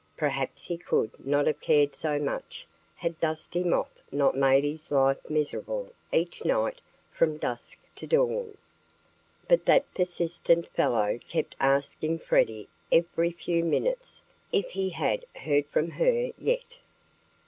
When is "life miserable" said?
4.89-5.93